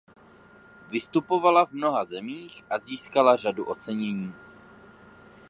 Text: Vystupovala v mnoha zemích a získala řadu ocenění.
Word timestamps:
Vystupovala 0.89 1.65
v 1.65 1.71
mnoha 1.73 2.05
zemích 2.05 2.63
a 2.69 2.79
získala 2.79 3.35
řadu 3.35 3.65
ocenění. 3.65 4.33